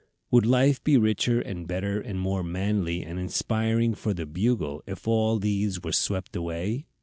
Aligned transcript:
Would 0.31 0.47
life 0.47 0.83
be 0.83 0.97
richer 0.97 1.39
and 1.41 1.67
better 1.67 1.99
and 2.01 2.19
more 2.19 2.41
manly 2.43 3.03
and 3.03 3.19
inspiring 3.19 3.93
for 3.93 4.15
the 4.15 4.25
Bugle 4.25 4.81
if 4.87 5.07
all 5.07 5.37
these 5.37 5.83
were 5.83 5.91
swept 5.91 6.35
away? 6.35 6.87